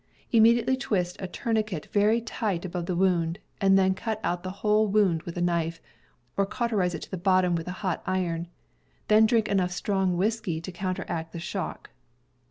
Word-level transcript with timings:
Immediately 0.31 0.77
twist 0.77 1.15
a 1.19 1.27
tourniquet 1.27 1.81
P,., 1.83 1.89
very 1.93 2.21
tight 2.21 2.65
above 2.65 2.87
the 2.87 2.95
wound, 2.95 3.37
and 3.61 3.77
then 3.77 3.93
cut 3.93 4.19
out 4.23 4.41
the 4.41 4.49
whole 4.65 4.87
wound 4.87 5.21
with 5.21 5.37
a 5.37 5.41
knife, 5.41 5.79
or 6.35 6.47
cauterize 6.47 6.95
it 6.95 7.03
to 7.03 7.11
the 7.11 7.17
bottom 7.17 7.53
with 7.53 7.67
a 7.67 7.71
hot 7.85 8.01
iron; 8.07 8.47
then 9.09 9.27
drink 9.27 9.47
enough 9.47 9.79
whiskey 9.87 10.59
to 10.59 10.71
counteract 10.71 11.33
the 11.33 11.39
shock. 11.39 11.91